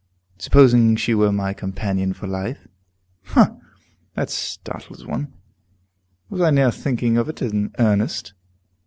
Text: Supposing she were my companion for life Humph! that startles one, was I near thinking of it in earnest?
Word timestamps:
Supposing 0.39 0.95
she 0.95 1.13
were 1.13 1.31
my 1.31 1.53
companion 1.53 2.11
for 2.13 2.25
life 2.25 2.67
Humph! 3.23 3.61
that 4.15 4.31
startles 4.31 5.05
one, 5.05 5.31
was 6.27 6.41
I 6.41 6.49
near 6.49 6.71
thinking 6.71 7.17
of 7.19 7.29
it 7.29 7.39
in 7.39 7.71
earnest? 7.77 8.33